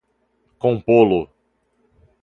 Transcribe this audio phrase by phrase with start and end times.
[0.57, 1.29] compô-lo